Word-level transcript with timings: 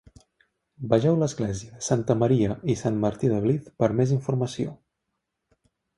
Vegeu 0.93 1.17
l'església 1.23 1.75
de 1.75 1.83
santa 1.89 2.15
Maria 2.21 2.55
i 2.75 2.77
sant 2.81 2.99
Martí 3.05 3.29
de 3.35 3.43
Blyth 3.45 3.69
per 3.83 3.91
a 3.93 3.95
més 4.01 4.15
informació. 4.17 4.75